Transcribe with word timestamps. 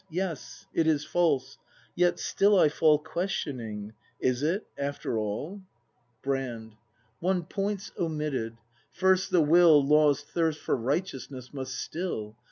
Yes, 0.09 0.65
it 0.73 0.87
is 0.87 1.05
false: 1.05 1.59
yet 1.93 2.17
still 2.17 2.57
I 2.57 2.69
fall 2.69 2.97
Questioning: 2.97 3.93
Is 4.19 4.41
it, 4.41 4.65
after 4.75 5.19
all? 5.19 5.61
114 6.23 6.23
BRAND 6.23 6.71
[ACT 6.71 6.71
III 6.71 6.71
Brand. 6.71 6.77
One 7.19 7.43
point's 7.43 7.91
omitted: 7.99 8.57
First 8.91 9.29
the 9.29 9.41
Will 9.41 9.85
Law's 9.85 10.23
thirst 10.23 10.59
for 10.59 10.75
righteousness 10.75 11.53
must 11.53 11.75
still. 11.75 12.35